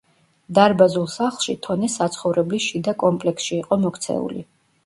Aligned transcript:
დარბაზულ 0.57 1.05
სახლში 1.15 1.55
თონე 1.67 1.89
საცხოვრებლის 1.97 2.65
შიდა 2.71 2.97
კომპლექსში 3.07 3.55
იყო 3.63 3.81
მოქცეული. 3.87 4.47